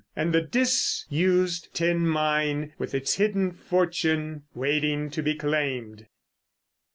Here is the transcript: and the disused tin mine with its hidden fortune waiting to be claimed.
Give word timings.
and 0.15 0.33
the 0.33 0.41
disused 0.41 1.69
tin 1.75 2.07
mine 2.07 2.73
with 2.79 2.95
its 2.95 3.17
hidden 3.17 3.51
fortune 3.51 4.41
waiting 4.55 5.11
to 5.11 5.21
be 5.21 5.35
claimed. 5.35 6.07